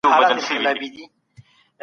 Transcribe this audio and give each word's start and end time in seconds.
ښه 0.03 0.07
ذهنیت 0.09 0.23
اندیښنه 0.31 0.59
نه 0.63 0.69
راوړي. 0.75 1.03